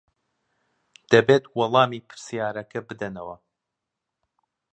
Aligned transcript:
دەبێت 1.11 1.43
وەڵامی 1.57 2.05
پرسیارەکە 2.07 2.79
بدەنەوە. 2.87 3.35